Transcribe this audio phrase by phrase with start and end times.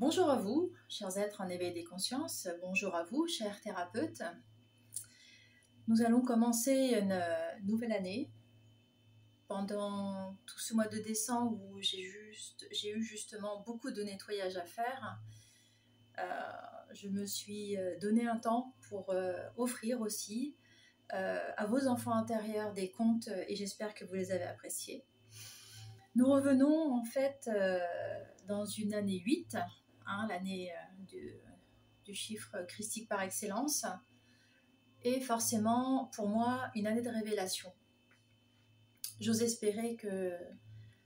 [0.00, 2.48] Bonjour à vous, chers êtres en éveil des consciences.
[2.62, 4.22] Bonjour à vous, chers thérapeutes.
[5.88, 8.30] Nous allons commencer une euh, nouvelle année.
[9.46, 15.20] Pendant tout ce mois de décembre où j'ai eu justement beaucoup de nettoyage à faire,
[16.18, 16.22] euh,
[16.94, 19.14] je me suis euh, donné un temps pour
[19.58, 20.56] offrir aussi
[21.10, 25.04] à vos enfants intérieurs des contes et j'espère que vous les avez appréciés.
[26.14, 27.50] Nous revenons en fait
[28.46, 29.58] dans une année 8
[30.10, 31.34] Hein, l'année euh,
[32.04, 33.86] du, chiffre christique par excellence,
[35.04, 37.72] et forcément pour moi une année de révélation.
[39.20, 40.36] J'ose espérer que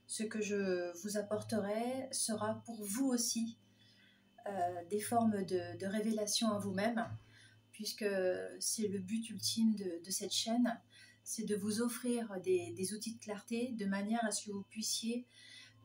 [0.07, 3.59] ce que je vous apporterai sera pour vous aussi
[4.47, 7.07] euh, des formes de, révélation à vous-même,
[7.71, 8.05] puisque
[8.59, 10.81] c'est le but ultime de, cette chaîne,
[11.23, 14.63] c'est de vous offrir des, des, outils de clarté de manière à ce que vous
[14.63, 15.27] puissiez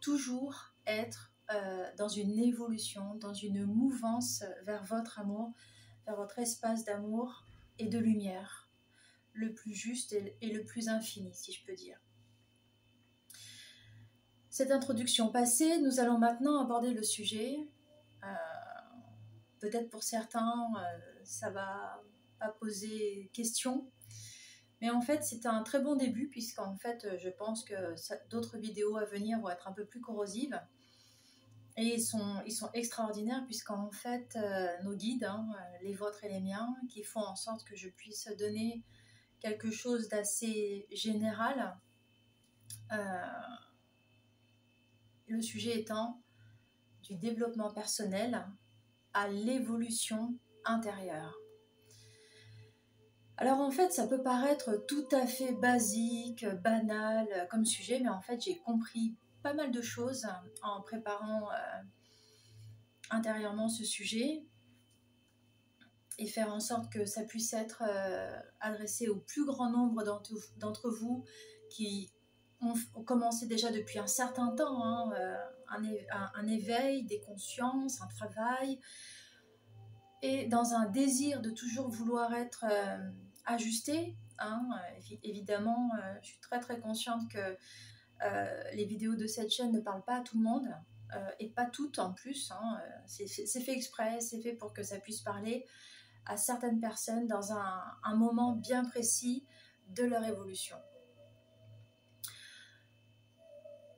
[0.01, 5.53] toujours être euh, dans une évolution, dans une mouvance vers votre amour,
[6.07, 7.45] vers votre espace d'amour
[7.79, 8.71] et de lumière,
[9.33, 11.99] le plus juste et le plus infini, si je peux dire.
[14.49, 17.69] Cette introduction passée, nous allons maintenant aborder le sujet.
[18.23, 18.27] Euh,
[19.61, 22.03] peut-être pour certains, euh, ça va
[22.39, 23.91] pas poser question,
[24.81, 27.75] mais en fait, c'est un très bon début puisqu'en fait, je pense que
[28.29, 30.61] d'autres vidéos à venir vont être un peu plus corrosives.
[31.81, 32.43] Et ils sont,
[32.75, 37.21] extraordinaires puisqu'en fait, euh, nos guides, hein, euh, les vôtres et les miens, qui font
[37.21, 38.85] en sorte que je puisse donner
[39.41, 41.75] quelque chose d'assez général.
[42.93, 43.25] Euh,
[45.29, 46.21] le sujet étant
[47.03, 48.47] du développement personnel
[49.15, 50.35] à l'évolution
[50.67, 51.35] intérieure.
[53.39, 58.21] Alors en fait, ça peut paraître tout à fait basique, banal comme sujet, mais en
[58.21, 60.27] fait, j'ai compris pas mal de choses
[60.63, 61.55] en préparant euh,
[63.11, 64.45] intérieurement ce sujet
[66.19, 70.05] et faire en sorte que ça puisse être euh, adressé au plus grand nombre
[70.59, 71.25] d'entre vous
[71.71, 72.13] qui
[72.61, 72.75] ont,
[73.05, 75.37] commencé déjà depuis un certain temps hein, euh,
[76.35, 78.79] un, éveil des consciences, un travail,
[80.21, 82.67] et dans un désir de toujours vouloir être
[83.47, 84.19] ajusté.
[84.39, 84.69] Hein,
[85.23, 85.91] évidemment,
[86.21, 87.57] je suis très très consciente que
[88.75, 90.69] les vidéos de cette chaîne ne parlent pas à tout le monde,
[91.17, 92.53] euh, et pas toutes en plus.
[92.53, 95.67] Hein, euh, c'est fait exprès, c'est fait pour que ça puisse parler
[96.27, 99.45] à certaines personnes dans un, moment bien précis
[99.89, 100.77] de leur évolution.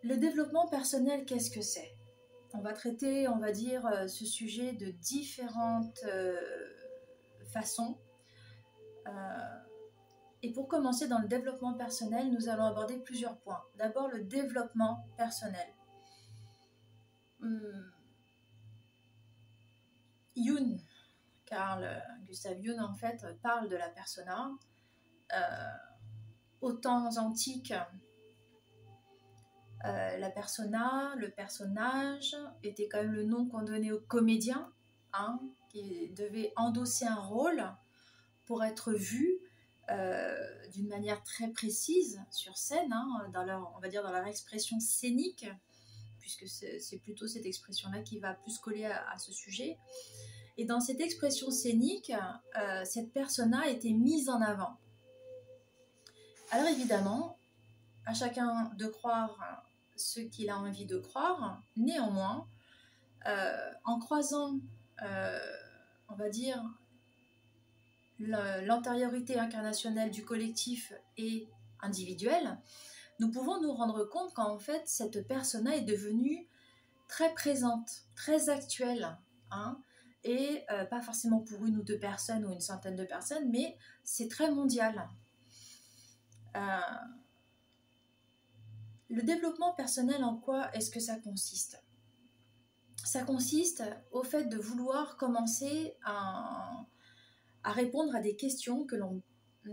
[0.03, 1.97] Le développement personnel, qu'est-ce que c'est?
[2.55, 6.05] On va traiter, on va dire, ce sujet de différentes
[7.53, 7.99] façons.
[10.43, 13.63] Et pour commencer dans le développement personnel, nous allons aborder plusieurs points.
[13.77, 15.67] D'abord le développement personnel.
[17.39, 17.91] Hmm.
[20.37, 20.81] Jung,
[21.45, 24.51] Carl Gustav Jung en fait parle de la persona.
[25.35, 25.39] Euh,
[26.61, 27.75] aux temps antiques,
[29.85, 34.73] euh, la persona, le personnage, était quand même le nom qu'on donnait aux comédiens,
[35.13, 37.65] hein, qui devaient endosser un rôle
[38.47, 39.42] pour être vu
[40.73, 44.81] d'une manière très précise sur scène, hein, dans leur, on va dire dans leur expression
[44.81, 45.47] scénique,
[46.21, 49.79] puisque c'est plutôt cette expression-là qui va plus coller à, ce sujet.
[50.57, 52.13] Et dans cette expression scénique,
[52.59, 54.77] euh, cette personne a été mise en avant.
[56.51, 57.39] Alors évidemment,
[58.07, 59.65] à chacun de croire
[59.97, 61.63] ce qu'il a envie de croire.
[61.77, 62.47] Néanmoins,
[63.27, 64.59] euh, en croisant,
[65.01, 66.63] on va dire,
[68.27, 71.49] l'antériorité incarnationnelle du collectif et
[71.81, 72.59] individuelle,
[73.19, 76.47] nous pouvons nous rendre compte qu'en fait, cette persona est devenue
[77.09, 79.19] très présente, très actuelle,
[79.51, 79.79] hein,
[80.25, 83.77] et euh, pas forcément pour une ou deux personnes ou une centaine de personnes, mais
[84.05, 85.09] c'est très mondial.
[86.57, 86.81] Euh,
[89.09, 91.83] le développement personnel, en quoi est-ce que ça consiste?
[93.05, 96.87] Ça consiste au fait de vouloir commencer à
[97.65, 99.23] à répondre à des questions que l'on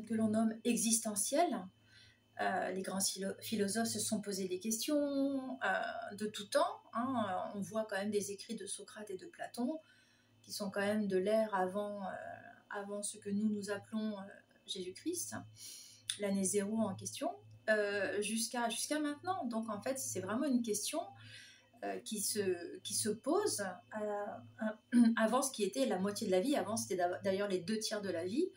[0.07, 1.65] que nomme existentielles.
[2.41, 2.99] Euh, les grands
[3.41, 6.81] philosophes se sont posés des questions euh, de tout temps.
[6.93, 7.25] Hein.
[7.27, 9.79] Euh, on voit quand même des écrits de Socrate et de Platon
[10.41, 12.01] qui sont quand même de l'ère avant,
[12.69, 14.15] avant ce que nous nous appelons
[14.65, 15.35] Jésus-Christ,
[16.19, 17.29] l'année zéro en question,
[18.21, 19.45] jusqu'à jusqu'à maintenant.
[19.45, 21.01] Donc en fait, c'est vraiment une question
[22.03, 23.63] qui, se, qui se pose
[25.17, 26.55] avant ce qui était la moitié de la vie.
[26.55, 28.49] Avant, c'était d'ailleurs les deux tiers de la vie.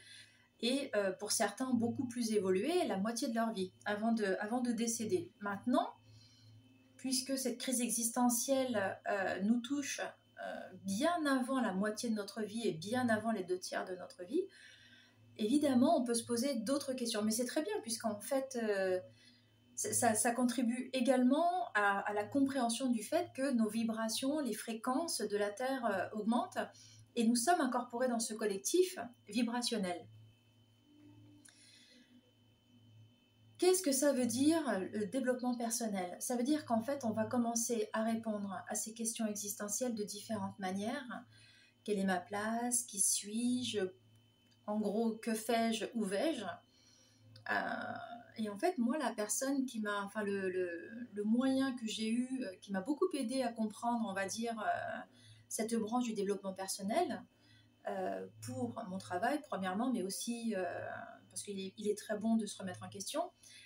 [0.62, 4.60] Et euh, pour certains, beaucoup plus évolué, la moitié de leur vie, avant de, avant
[4.60, 5.32] de décéder.
[5.40, 5.92] Maintenant,
[6.96, 10.00] puisque cette crise existentielle euh, nous touche
[10.82, 14.24] bien avant la moitié de notre vie et bien avant les deux tiers de notre
[14.24, 14.42] vie,
[15.38, 17.22] évidemment, on peut se poser d'autres questions.
[17.22, 18.58] Mais c'est très bien, puisqu'en fait,
[19.74, 25.50] ça, contribue également à, la compréhension du fait que nos vibrations, les fréquences de la
[25.50, 26.58] Terre euh, augmentent
[27.16, 28.98] et nous sommes incorporés dans ce collectif
[29.28, 30.06] vibrationnel.
[33.58, 34.60] Qu'est-ce que ça veut dire
[34.92, 36.16] le développement personnel?
[36.18, 40.02] Ça veut dire qu'en fait, on va commencer à répondre à ces questions existentielles de
[40.02, 41.24] différentes manières.
[41.84, 42.82] Quelle est ma place?
[42.82, 43.78] Qui suis-je?
[44.66, 45.84] En gros, que fais-je?
[45.94, 46.44] Où vais-je?
[47.50, 52.44] Euh, Et en fait, moi, la personne qui m'a, enfin, le, moyen que j'ai eu,
[52.44, 54.98] euh, qui m'a beaucoup aidé à comprendre, on va dire, euh,
[55.48, 57.22] cette branche du développement personnel,
[58.42, 60.54] pour mon travail, premièrement, mais aussi
[61.32, 63.22] parce qu'il est, très bon de se remettre en question,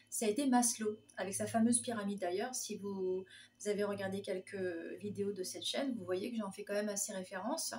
[0.09, 2.55] ça a été Maslow, avec sa fameuse pyramide d'ailleurs.
[2.55, 3.25] Si vous,
[3.67, 4.57] avez regardé quelques
[5.01, 7.75] vidéos de cette chaîne, vous voyez que j'en fais quand même assez référence.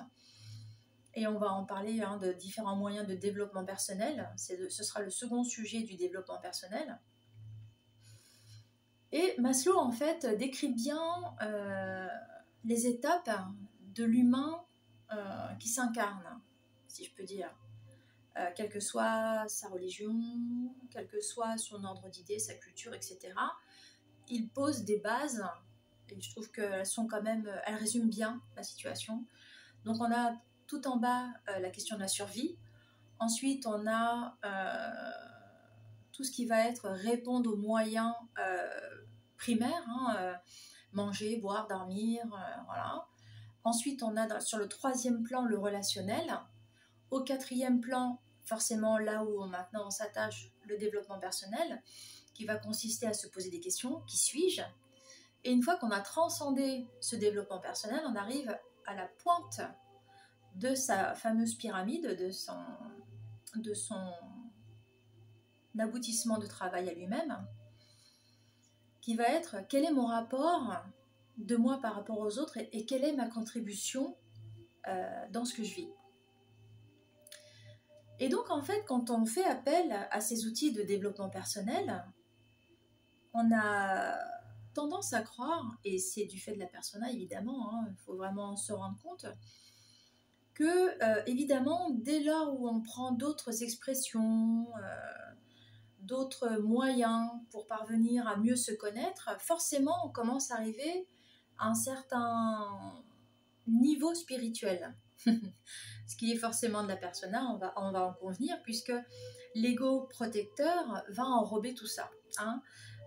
[1.14, 4.30] Et on va en parler hein, de différents moyens de développement personnel.
[4.36, 6.98] ce sera le second sujet du développement personnel.
[9.12, 11.00] Et Maslow, en fait, décrit bien
[11.42, 12.08] euh,
[12.64, 13.30] les étapes
[13.94, 14.62] de l'humain
[15.12, 16.40] euh, qui s'incarne,
[16.88, 17.50] si je peux dire.
[18.36, 20.14] Euh, quelle que soit sa religion,
[20.90, 23.18] quel que soit son ordre d'idées, sa culture, etc.
[24.28, 25.42] Il pose des bases,
[26.10, 29.24] et je trouve qu'elles sont quand même, elles résument bien la situation.
[29.84, 30.36] Donc on a
[30.68, 32.56] tout en bas euh, la question de la survie.
[33.18, 35.10] Ensuite, on a euh,
[36.12, 38.14] tout ce qui va être répondre aux moyens
[39.36, 40.36] primaires, hein,
[40.92, 42.22] manger, boire, dormir,
[42.66, 43.06] voilà.
[43.64, 46.40] Ensuite, on a sur le troisième plan le relationnel.
[47.10, 51.82] Au quatrième plan, forcément là où maintenant on s'attache le développement personnel,
[52.34, 54.62] qui va consister à se poser des questions, qui suis-je?
[55.44, 58.56] Et une fois qu'on a transcendé ce développement personnel, on arrive
[58.86, 59.60] à la pointe
[60.58, 62.30] de sa fameuse pyramide, de
[63.74, 64.12] son,
[65.78, 67.46] aboutissement de travail à lui-même,
[69.00, 70.84] qui va être quel est mon rapport
[71.36, 74.16] de moi par rapport aux autres et, quelle est ma contribution
[74.88, 75.88] euh, dans ce que je vis?
[78.18, 82.04] Et donc, en fait, quand on fait appel à ces outils de développement personnel,
[83.32, 84.18] on a
[84.74, 88.56] tendance à croire, et c'est du fait de la persona évidemment, hein, il faut vraiment
[88.56, 89.26] se rendre compte,
[90.58, 95.34] que euh, évidemment, dès lors où on prend d'autres expressions, euh,
[96.00, 101.06] d'autres moyens pour parvenir à mieux se connaître, forcément on commence à arriver
[101.58, 103.04] à un certain
[103.68, 104.96] niveau spirituel.
[105.26, 108.92] ce qui est forcément de la persona, on va, on va en convenir, puisque
[109.54, 112.10] l'ego protecteur va enrober tout ça.
[112.38, 112.62] Hein.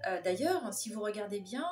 [0.08, 1.68] Euh, d'ailleurs, si vous regardez bien,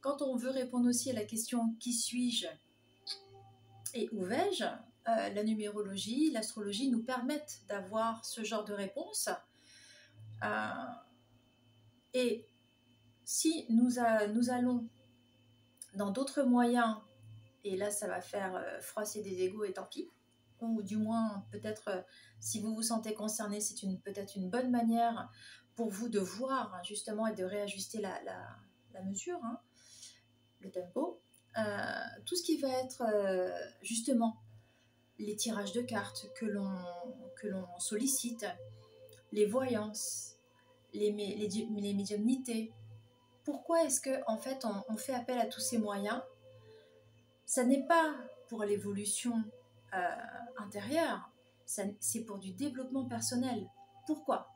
[0.00, 2.46] quand on veut répondre aussi à la question qui suis-je?
[3.94, 9.28] Et où vais-je, euh, la numérologie, l'astrologie nous permettent d'avoir ce genre de réponse.
[12.14, 12.46] et
[13.24, 14.86] si nous, allons
[15.94, 16.96] dans d'autres moyens
[17.64, 20.08] et là, ça va faire euh, froisser des égaux et tant pis.
[20.60, 22.02] Ou du moins, peut-être, euh,
[22.40, 23.74] si vous vous sentez concerné, c'est
[24.04, 25.30] peut-être une bonne manière
[25.74, 29.58] pour vous de voir justement et de réajuster la, mesure, hein,
[30.60, 31.20] le tempo.
[31.58, 31.62] Euh,
[32.24, 33.02] tout ce qui va être
[33.82, 34.36] justement
[35.18, 38.46] les tirages de cartes que l'on sollicite,
[39.32, 40.36] les voyances,
[40.94, 42.72] les, les, médiumnités.
[43.44, 46.20] Pourquoi est-ce que en fait on, fait appel à tous ces moyens?
[47.46, 48.14] Ça n'est pas
[48.48, 49.42] pour l'évolution
[49.94, 50.10] euh,
[50.58, 51.30] intérieure,
[51.64, 53.66] c'est pour du développement personnel.
[54.06, 54.48] Pourquoi?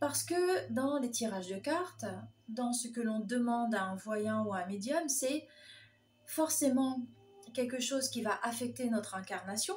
[0.00, 2.04] Parce que dans les tirages de cartes,
[2.48, 5.48] dans ce que l'on demande à un voyant ou à un médium, c'est
[6.26, 7.00] forcément
[7.52, 9.74] quelque chose qui va affecter notre incarnation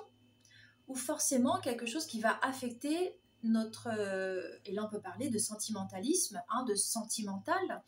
[0.88, 3.90] ou forcément quelque chose qui va affecter notre...
[3.98, 7.84] Euh, et là on peut parler de sentimentalisme, hein, de sentimental.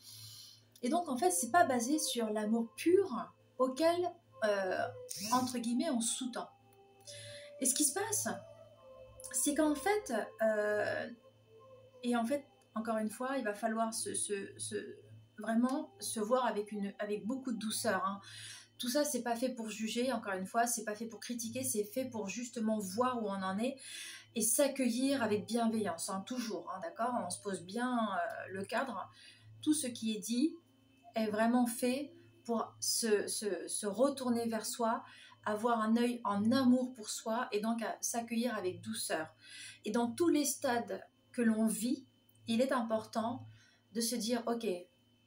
[0.82, 4.10] Et donc en fait, c'est pas basé sur l'amour pur auquel,
[4.44, 4.86] euh,
[5.32, 6.48] entre guillemets, on sous-tend.
[7.60, 8.28] Et ce qui se passe,
[9.32, 10.12] c'est qu'en fait,
[10.42, 11.06] euh,
[12.02, 14.10] et en fait, encore une fois, il va falloir se,
[15.40, 18.04] vraiment se voir avec, une, avec beaucoup de douceur.
[18.04, 18.20] Hein.
[18.78, 21.62] Tout ça, c'est pas fait pour juger, encore une fois, c'est pas fait pour critiquer,
[21.64, 23.76] c'est fait pour justement voir où on en est
[24.34, 27.12] et s'accueillir avec bienveillance, hein, toujours, hein, d'accord?
[27.26, 29.10] On se pose bien euh, le cadre.
[29.60, 30.54] Tout ce qui est dit
[31.14, 35.04] est vraiment fait pour se, retourner vers soi,
[35.44, 39.28] avoir un œil en amour pour soi et donc s'accueillir avec douceur.
[39.84, 42.06] Et dans tous les stades que l'on vit,
[42.46, 43.46] il est important
[43.92, 44.66] de se dire, ok,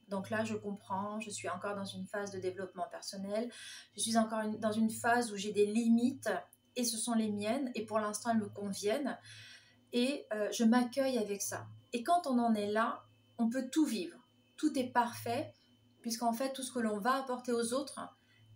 [0.10, 3.50] Donc là, je comprends, je suis encore dans une phase de développement personnel,
[3.96, 6.30] je suis encore dans une phase où j'ai des limites
[6.76, 9.18] et ce sont les miennes et pour l'instant elles me conviennent
[9.92, 11.68] et euh, je m'accueille avec ça.
[11.94, 13.04] Et quand on en est là,
[13.38, 14.18] on peut tout vivre.
[14.58, 15.54] Tout est parfait
[16.02, 18.00] puisqu'en fait tout ce que l'on va apporter aux autres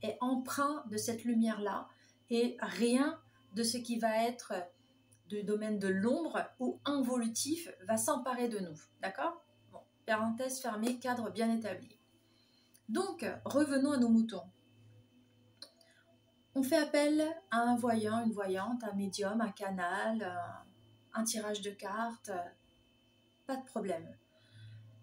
[0.01, 1.87] est empreint de cette lumière-là
[2.29, 3.19] et rien
[3.53, 4.53] de ce qui va être
[5.27, 8.79] du domaine de l'ombre ou involutif va s'emparer de nous.
[9.01, 9.43] D'accord?
[10.07, 11.99] Parenthèse fermée, cadre bien établi.
[12.87, 14.49] Donc, revenons à nos moutons.
[16.55, 17.21] On fait appel
[17.51, 20.33] à un voyant, une voyante, un médium, un canal,
[21.13, 22.31] un tirage de cartes,
[23.45, 24.17] pas de problème.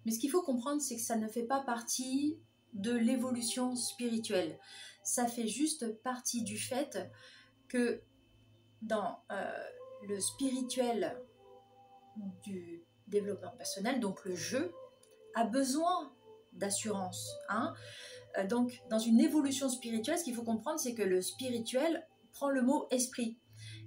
[0.04, 2.38] Mais ce qu'il faut comprendre, c'est que ça ne fait pas partie
[2.72, 4.58] de l'évolution spirituelle.
[5.02, 7.10] Ça fait juste partie du fait
[7.68, 8.02] que
[8.80, 9.52] dans euh,
[10.08, 11.20] le spirituel
[12.42, 14.72] du développement personnel, donc le jeu,
[15.34, 16.12] a besoin
[16.52, 17.30] d'assurance.
[17.48, 17.74] Hein
[18.38, 22.48] euh, donc, dans une évolution spirituelle, ce qu'il faut comprendre, c'est que le spirituel prend
[22.48, 23.38] le mot esprit.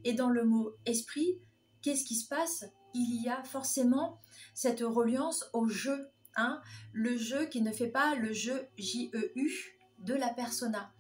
[0.03, 1.39] Et dans le mot esprit,
[1.81, 2.65] qu'est-ce qui se passe?
[2.93, 4.21] Il y a forcément
[4.53, 6.09] cette reliance au jeu.
[6.35, 6.61] Hein
[6.93, 10.93] le jeu qui ne fait pas le jeu J-E-U de la persona.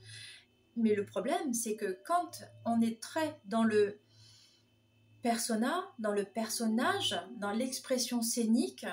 [0.75, 3.99] Mais le problème, c'est que quand on est très dans le
[5.21, 8.85] persona, dans le personnage, dans l'expression scénique,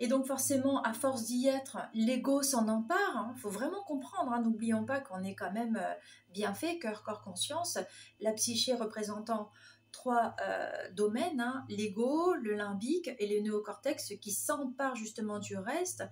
[0.00, 2.98] et donc forcément, à force d'y être, l'ego s'en empare.
[3.12, 3.34] Il hein.
[3.36, 4.32] faut vraiment comprendre.
[4.32, 4.40] Hein.
[4.40, 5.94] N'oublions pas qu'on est quand même euh,
[6.30, 7.78] bien fait, cœur, corps, conscience.
[8.18, 9.50] La psyché représentant
[9.92, 11.66] trois euh, domaines, hein.
[11.68, 16.04] l'ego, le limbique et le néocortex, qui s'emparent justement du reste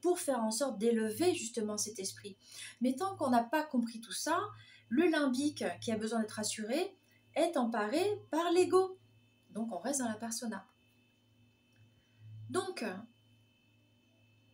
[0.00, 2.36] pour faire en sorte d'élever justement cet esprit.
[2.80, 4.40] Mais tant qu'on n'a pas compris tout ça,
[4.88, 6.96] le limbique qui a besoin d'être assuré
[7.36, 8.98] est emparé par l'ego.
[9.50, 10.66] Donc on reste dans la persona.
[12.50, 12.84] Donc,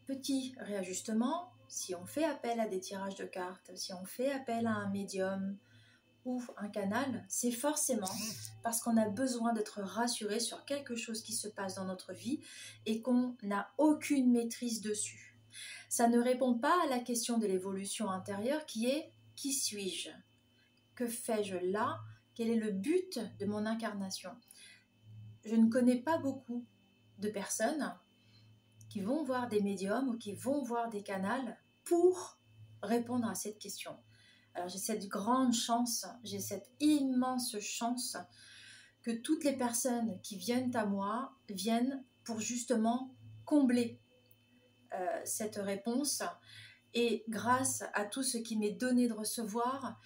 [0.06, 4.66] petit réajustement, si on fait appel à des tirages de cartes, si on fait appel
[4.66, 5.56] à un médium
[6.25, 8.11] ou un canal, c'est forcément
[8.62, 12.40] parce qu'on a besoin d'être rassuré sur quelque chose qui se passe dans notre vie
[12.87, 15.38] et qu'on n'a aucune maîtrise dessus.
[15.88, 20.11] Ça ne répond pas à la question de l'évolution intérieure qui est qui suis-je?
[20.94, 21.99] Que fais-je là?
[22.35, 24.30] Quel est le but de mon incarnation?
[25.44, 26.64] Je ne connais pas beaucoup
[27.18, 27.94] de personnes
[28.93, 32.39] qui vont voir des médiums ou qui vont voir des canals pour
[32.83, 33.97] répondre à cette question.
[34.53, 38.19] Alors j'ai cette grande chance, j'ai cette immense chance
[39.01, 43.15] que toutes les personnes qui viennent à moi viennent pour justement
[43.47, 43.99] combler
[44.93, 46.23] euh, cette réponse.
[46.93, 49.99] Et grâce à tout ce qui m'est donné de recevoir,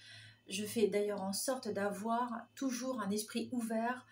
[0.47, 4.05] je fais d'ailleurs en sorte d'avoir toujours un esprit ouvert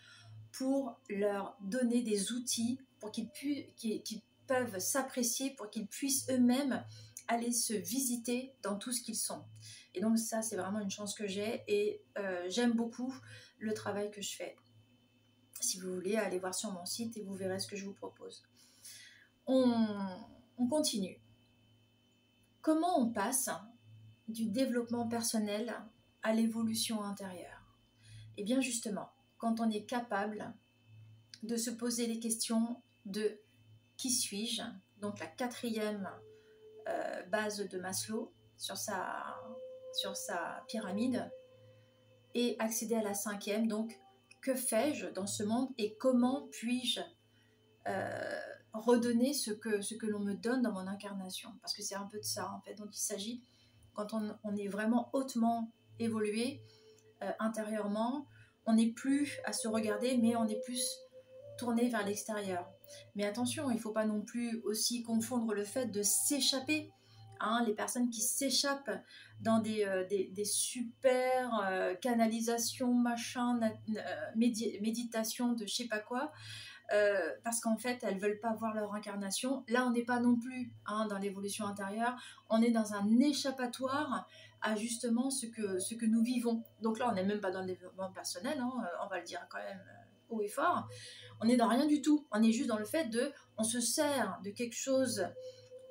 [0.51, 3.67] pour leur donner des outils pour qu'ils puissent
[4.47, 6.83] peuvent s'apprécier pour qu'ils puissent eux-mêmes
[7.27, 9.43] aller se visiter dans tout ce qu'ils sont.
[9.93, 13.13] Et donc ça, c'est vraiment une chance que j'ai et euh, j'aime beaucoup
[13.59, 14.55] le travail que je fais.
[15.59, 17.93] Si vous voulez, allez voir sur mon site et vous verrez ce que je vous
[17.93, 18.43] propose.
[19.47, 20.17] On,
[20.57, 21.17] on continue.
[22.61, 23.49] Comment on passe
[24.27, 25.73] du développement personnel
[26.23, 27.77] à l'évolution intérieure?
[28.37, 30.53] Eh bien justement, quand on est capable
[31.43, 33.39] de se poser les questions de
[33.97, 34.63] qui suis-je?
[34.97, 36.09] Donc la quatrième
[36.87, 39.23] euh, base de Maslow sur sa,
[39.93, 41.31] sur sa pyramide.
[42.33, 43.97] Et accéder à la cinquième, donc
[44.41, 46.99] que fais-je dans ce monde et comment puis-je
[47.87, 48.39] euh,
[48.73, 51.49] redonner ce que, ce que l'on me donne dans mon incarnation?
[51.61, 53.41] Parce que c'est un peu de ça en fait dont il s'agit
[53.95, 56.61] quand on, est vraiment hautement évolué
[57.23, 58.27] euh, intérieurement.
[58.65, 60.85] On n'est plus à se regarder, mais on est plus
[61.57, 62.69] tourner vers l'extérieur.
[63.15, 66.91] Mais attention, il ne faut pas non plus aussi confondre le fait de s'échapper.
[67.41, 68.91] Hein, les personnes qui s'échappent
[69.41, 74.01] dans des, euh, super euh, canalisations, machin, euh,
[74.35, 76.31] méditation de je sais pas quoi,
[77.43, 79.63] parce qu'en fait elles veulent pas voir leur incarnation.
[79.67, 82.15] Là, on n'est pas non plus hein, dans l'évolution intérieure,
[82.49, 84.27] on est dans un échappatoire
[84.61, 86.63] à justement ce que, ce que nous vivons.
[86.81, 88.71] Donc là, on n'est même pas dans le développement personnel, hein,
[89.03, 89.83] on va le dire quand même
[90.29, 90.87] haut et fort
[91.41, 92.25] on est dans rien du tout.
[92.31, 95.27] On est juste dans le fait de, on se sert de quelque chose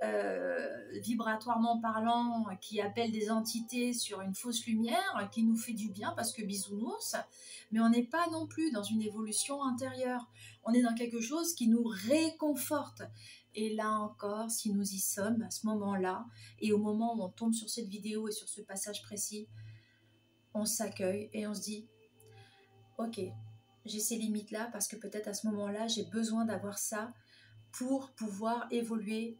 [0.02, 0.68] euh,
[1.00, 6.12] vibratoirement parlant qui appelle des entités sur une fausse lumière, qui nous fait du bien
[6.16, 7.16] parce que bisounours,
[7.70, 10.28] mais on n'est pas non plus dans une évolution intérieure.
[10.64, 13.02] On est dans quelque chose qui nous réconforte.
[13.54, 16.26] Et là encore, si nous y sommes à ce moment-là,
[16.58, 19.48] et au moment où on tombe sur cette vidéo et sur ce passage précis,
[20.54, 21.88] on s'accueille et on se dit,
[22.98, 23.20] ok,
[23.84, 27.12] j'ai ces limites-là parce que peut-être à ce moment-là, j'ai besoin d'avoir ça
[27.72, 29.36] pour pouvoir évoluer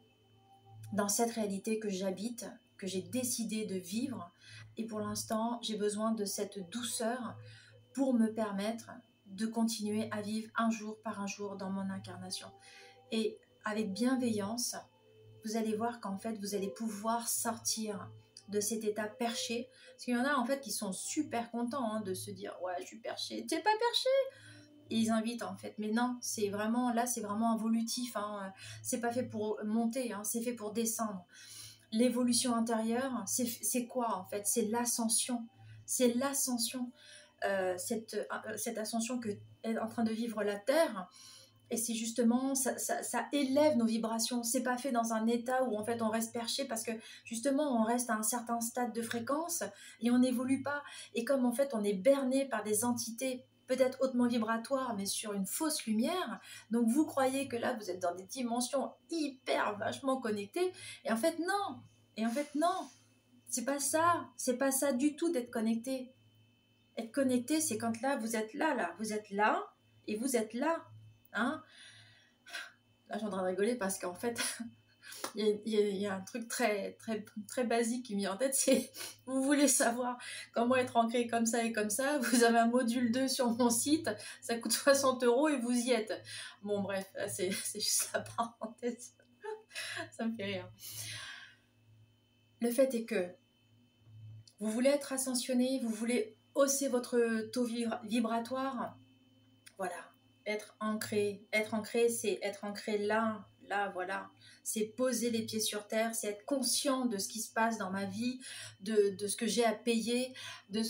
[0.93, 2.47] dans cette réalité que j'habite,
[2.77, 4.31] que j'ai décidé de vivre.
[4.77, 7.37] Et pour l'instant, j'ai besoin de cette douceur
[7.93, 8.91] pour me permettre
[9.27, 12.49] de continuer à vivre un jour par un jour dans mon incarnation.
[13.13, 14.77] Et avec bienveillance,
[15.45, 18.11] vous allez voir qu'en fait, vous allez pouvoir sortir
[18.49, 19.69] de cet état perché.
[19.93, 22.57] Parce qu'il y en a en fait qui sont super contents hein, de se dire
[22.63, 23.47] Ouais, je suis perché.
[23.47, 24.11] T'es pas perché
[24.91, 25.75] ils invitent en fait.
[25.79, 28.17] Mais non, c'est vraiment là, c'est vraiment involutif.
[28.17, 28.53] Hein.
[28.83, 31.27] C'est pas fait pour monter, hein, c'est fait pour descendre.
[31.93, 34.47] L'évolution intérieure, c'est quoi en fait?
[34.47, 35.47] C'est l'ascension.
[35.87, 36.91] C'est l'ascension.
[37.45, 39.29] Euh, cette, euh, cette ascension que
[39.65, 41.09] est en train de vivre la Terre.
[41.71, 44.43] Et c'est justement, ça, ça, élève nos vibrations.
[44.43, 46.93] C'est pas fait dans un état où en fait on reste perché parce que
[47.25, 49.65] justement on reste à un certain stade de fréquence
[50.01, 50.83] et on n'évolue pas.
[51.15, 55.33] Et comme en fait on est berné par des entités peut-être hautement vibratoires mais sur
[55.33, 56.39] une fausse lumière,
[56.71, 60.73] donc vous croyez que là vous êtes dans des dimensions hyper vachement connectées
[61.05, 61.81] et en fait non.
[62.17, 62.89] Et en fait non.
[63.49, 64.29] C'est pas ça.
[64.37, 66.13] C'est pas ça du tout d'être connecté.
[66.97, 69.65] Être connecté, c'est quand là vous êtes là, là, vous êtes là
[70.07, 70.85] et vous êtes là
[71.35, 71.63] Hein?
[73.09, 74.41] Là, j'ai en train de rigoler parce qu'en fait,
[75.35, 78.91] il y, a, un truc très basique qui me vient en tête, c'est
[79.27, 80.19] vous voulez savoir
[80.53, 83.71] comment être ancré comme ça et comme ça, vous avez un module 2 sur mon
[83.71, 84.11] site,
[84.41, 86.13] ça coûte 60 euros et vous y êtes.
[86.63, 89.15] Bon, bref, c'est juste la parenthèse.
[90.11, 90.71] ça me fait rire.
[92.61, 93.35] Le fait est que
[94.61, 97.67] vous voulez être ascensionné, vous voulez hausser votre taux
[98.05, 98.97] vibratoire,
[99.77, 100.14] voilà,
[100.47, 101.47] être ancré.
[101.53, 104.31] Être ancré, c'est être ancré là, là, voilà.
[104.63, 107.91] C'est poser les pieds sur terre, c'est être conscient de ce qui se passe dans
[107.91, 108.41] ma vie,
[108.81, 110.33] de, ce que j'ai à payer,
[110.71, 110.81] de,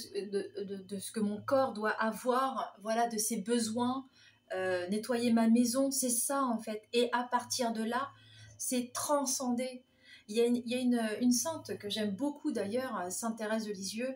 [0.87, 4.09] de, ce que mon corps doit avoir, voilà, de ses besoins,
[4.55, 6.83] euh, nettoyer ma maison, c'est ça en fait.
[6.93, 8.11] Et à partir de là,
[8.59, 9.85] c'est transcender.
[10.29, 13.39] Il y a une, il y a une, une sainte que j'aime beaucoup d'ailleurs, Sainte
[13.39, 14.15] Thérèse de Lisieux,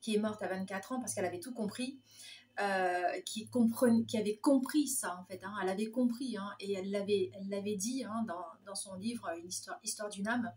[0.00, 1.98] qui est morte à 24 ans parce qu'elle avait tout compris.
[2.60, 3.48] Euh, qui,
[4.08, 5.44] qui avait compris ça en fait.
[5.44, 5.54] Hein.
[5.62, 9.46] elle avait compris hein, et elle l'avait, elle dit hein, dans, dans, son livre Une
[9.46, 10.50] histoire, histoire d'une âme.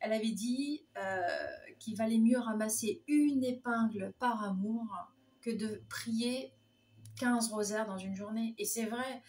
[0.00, 1.46] Elle avait dit euh,
[1.78, 4.86] qu'il valait mieux ramasser une épingle par amour
[5.42, 6.54] que de prier
[7.20, 8.54] 15 rosaires dans une journée.
[8.56, 9.22] Et c'est vrai,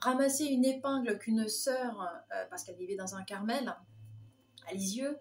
[0.00, 2.00] ramasser une épingle qu'une sœur,
[2.32, 3.74] euh, parce qu'elle vivait dans un Carmel,
[4.68, 5.18] à Lisieux,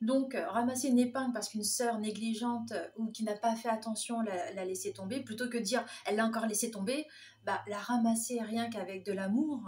[0.00, 3.68] donc, euh, ramasser une épingle parce qu'une sœur négligente euh, ou qui n'a pas fait
[3.68, 7.06] attention l'a, laissé tomber, plutôt que dire elle l'a encore laissé tomber,
[7.44, 9.60] bah, la ramasser rien qu'avec de l'amour.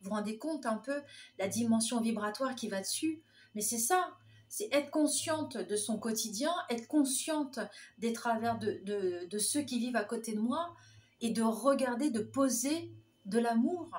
[0.00, 1.00] Vous vous rendez compte un peu
[1.38, 3.22] la dimension vibratoire qui va dessus
[3.54, 4.16] Mais c'est ça,
[4.48, 7.60] c'est être consciente de son quotidien, être consciente
[7.98, 8.82] des travers de,
[9.28, 10.74] de ceux qui vivent à côté de moi
[11.20, 12.92] et de regarder, de poser
[13.26, 13.90] de l'amour,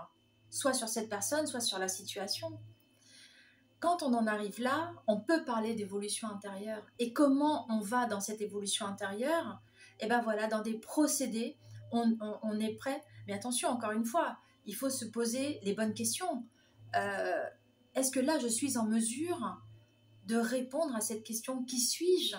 [0.49, 2.59] soit sur cette personne, soit sur la situation
[3.79, 6.83] quand on en arrive là, on peut parler d'évolution intérieure.
[6.99, 9.61] Et comment on va dans cette évolution intérieure?
[9.99, 11.57] Eh bien voilà, dans des procédés,
[11.91, 13.03] on, est prêt.
[13.27, 16.45] Mais attention, encore une fois, il faut se poser les bonnes questions.
[16.95, 17.43] Euh,
[17.95, 19.61] est-ce que là, je suis en mesure
[20.25, 22.37] de répondre à cette question Qui suis-je?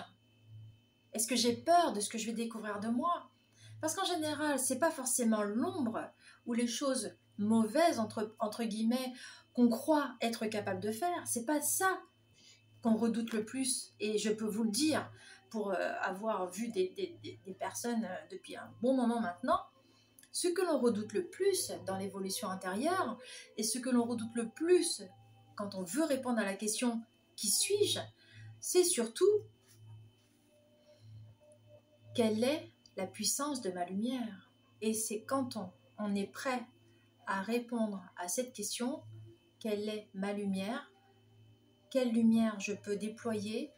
[1.13, 3.29] Est-ce que j'ai peur de ce que je vais découvrir de moi?
[3.81, 5.99] Parce qu'en général, c'est pas forcément l'ombre
[6.45, 9.13] ou les choses mauvaises entre, entre guillemets
[9.53, 11.25] qu'on croit être capable de faire.
[11.25, 12.01] C'est pas ça
[12.81, 13.93] qu'on redoute le plus.
[13.99, 15.11] Et je peux vous le dire,
[15.51, 17.19] pour euh, avoir vu des,
[17.59, 19.59] personnes euh, depuis un bon moment maintenant,
[20.31, 23.17] ce que l'on redoute le plus dans l'évolution intérieure
[23.57, 25.03] et ce que l'on redoute le plus
[25.55, 27.03] quand on veut répondre à la question
[27.35, 27.99] qui suis-je,
[28.61, 29.25] c'est surtout
[32.15, 34.49] quelle est la puissance de ma lumière?
[34.81, 35.57] Et c'est quand
[35.97, 36.65] on est prêt
[37.27, 39.03] à répondre à cette question
[39.61, 40.91] quelle est ma lumière,
[41.91, 43.71] quelle lumière je peux déployer,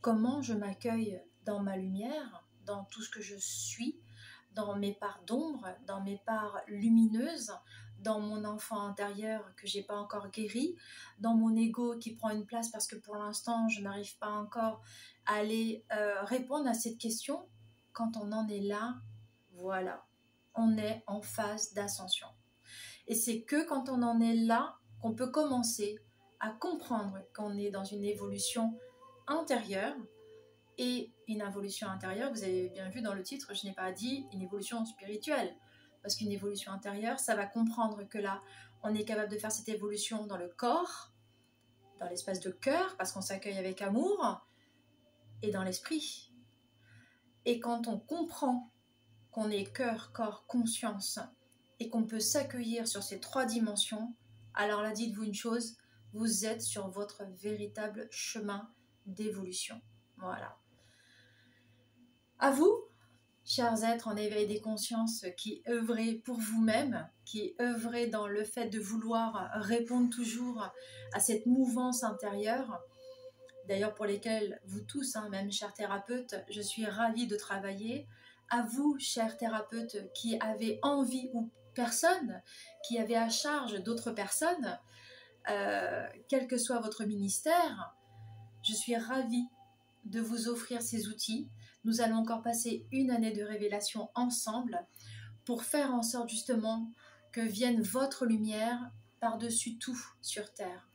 [0.00, 4.00] comment je m'accueille dans ma lumière, dans tout ce que je suis,
[4.54, 7.52] dans mes parts d'ombre, dans mes parts lumineuses,
[7.98, 10.76] dans mon enfant intérieur que j'ai pas encore guéri,
[11.18, 14.80] dans mon ego qui prend une place parce que pour l'instant je n'arrive pas encore
[15.26, 17.48] à aller euh, répondre à cette question?
[17.92, 18.94] Quand on en est là,
[19.54, 20.06] voilà,
[20.54, 22.28] on est en phase d'ascension.
[23.08, 25.98] Et c'est que quand on en est là qu'on peut commencer
[26.40, 28.78] à comprendre qu'on est dans une évolution
[29.26, 29.96] intérieure.
[30.80, 34.26] Et une évolution intérieure, vous avez bien vu dans le titre, je n'ai pas dit
[34.32, 35.52] une évolution spirituelle.
[36.02, 38.40] Parce qu'une évolution intérieure, ça va comprendre que là,
[38.84, 41.12] on est capable de faire cette évolution dans le corps,
[41.98, 44.46] dans l'espace de cœur, parce qu'on s'accueille avec amour,
[45.42, 46.32] et dans l'esprit.
[47.44, 48.70] Et quand on comprend
[49.32, 51.18] qu'on est cœur, corps, conscience,
[51.80, 54.14] et qu'on peut s'accueillir sur ces trois dimensions,
[54.54, 55.76] alors là, dites-vous une chose,
[56.12, 58.68] vous êtes sur votre véritable chemin
[59.06, 59.80] d'évolution.
[60.16, 60.56] Voilà.
[62.38, 62.84] À vous,
[63.44, 68.68] chers êtres en éveil des consciences qui œuvrez pour vous-même, qui œuvrez dans le fait
[68.68, 70.70] de vouloir répondre toujours
[71.12, 72.82] à cette mouvance intérieure,
[73.66, 78.06] d'ailleurs pour lesquelles vous tous, hein, même chers thérapeutes, je suis ravie de travailler.
[78.50, 82.42] À vous, chers thérapeutes, qui avez envie ou personne,
[82.82, 84.80] qui avez à charge d'autres personnes,
[85.48, 87.94] euh, quel que soit votre ministère,
[88.64, 89.46] je suis ravie
[90.04, 91.48] de vous offrir ces outils.
[91.84, 94.84] Nous allons encore passer une année de révélation ensemble
[95.44, 96.90] pour faire en sorte justement
[97.30, 100.88] que vienne votre lumière par-dessus tout sur Terre.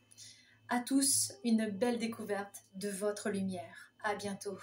[0.68, 3.94] À tous, une belle découverte de votre lumière.
[4.04, 4.58] À bientôt.